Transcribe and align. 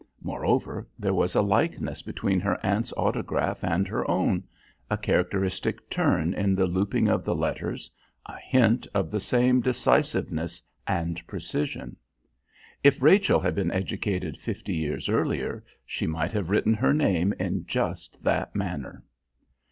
Moreover 0.23 0.87
there 0.97 1.13
was 1.13 1.35
a 1.35 1.43
likeness 1.43 2.01
between 2.01 2.39
her 2.39 2.57
aunt's 2.65 2.91
autograph 2.97 3.63
and 3.63 3.87
her 3.87 4.09
own, 4.09 4.43
a 4.89 4.97
characteristic 4.97 5.87
turn 5.91 6.33
in 6.33 6.55
the 6.55 6.65
looping 6.65 7.07
of 7.07 7.23
the 7.23 7.35
letters, 7.35 7.91
a 8.25 8.35
hint 8.39 8.87
of 8.95 9.11
the 9.11 9.19
same 9.19 9.61
decisiveness 9.61 10.59
and 10.87 11.21
precision. 11.27 11.97
If 12.83 12.99
Rachel 12.99 13.39
had 13.41 13.53
been 13.53 13.69
educated 13.69 14.39
fifty 14.39 14.73
years 14.73 15.07
earlier, 15.07 15.63
she 15.85 16.07
might 16.07 16.31
have 16.31 16.49
written 16.49 16.73
her 16.73 16.95
name 16.95 17.31
in 17.33 17.67
just 17.67 18.23
that 18.23 18.55
manner. 18.55 19.03